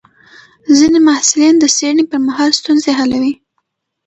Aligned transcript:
ځینې 0.77 0.99
محصلین 1.07 1.55
د 1.59 1.65
څېړنې 1.75 2.03
پر 2.09 2.19
مهال 2.27 2.51
ستونزې 2.59 2.91
حلوي. 2.99 3.33